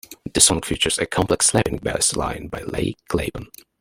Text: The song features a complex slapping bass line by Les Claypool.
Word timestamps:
The 0.33 0.41
song 0.41 0.63
features 0.63 0.97
a 0.97 1.05
complex 1.05 1.45
slapping 1.45 1.77
bass 1.77 2.15
line 2.15 2.47
by 2.47 2.61
Les 2.63 2.95
Claypool. 3.07 3.45